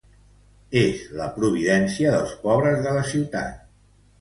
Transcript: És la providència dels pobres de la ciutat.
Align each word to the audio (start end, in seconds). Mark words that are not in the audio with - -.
És 0.81 1.03
la 1.19 1.27
providència 1.35 2.15
dels 2.15 2.35
pobres 2.47 2.83
de 2.87 2.99
la 2.99 3.05
ciutat. 3.13 3.65